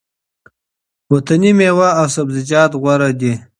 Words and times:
وطني 1.13 1.51
مېوه 1.57 1.89
او 1.99 2.05
سبزیجات 2.15 2.71
غوره 2.81 3.09
دي. 3.19 3.33